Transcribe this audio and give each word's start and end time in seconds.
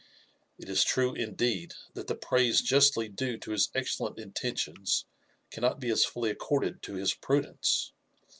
It 0.57 0.67
is 0.67 0.83
true, 0.83 1.13
ipdeed, 1.13 1.75
that 1.93 2.07
the 2.07 2.15
praise 2.15 2.59
justly 2.61 3.07
due 3.07 3.37
to 3.37 3.51
his 3.51 3.69
excellent 3.75 4.17
inten 4.17 4.57
tions 4.57 5.05
cannot 5.51 5.79
be 5.79 5.91
as 5.91 6.03
fully 6.05 6.31
accorded 6.31 6.81
to 6.81 6.95
his 6.95 7.13
prudence. 7.13 7.91